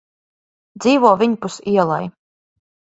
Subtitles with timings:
[0.85, 2.03] Dzīvo viņpus ielai.